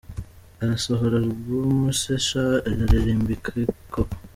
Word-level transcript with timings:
Arasohora 0.63 1.15
arbum 1.21 1.75
se 1.99 2.13
sha 2.27 2.45
aririmbiki 2.69 3.61
koko!!. 3.93 4.15